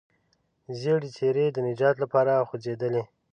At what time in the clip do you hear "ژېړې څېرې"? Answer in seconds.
0.79-1.45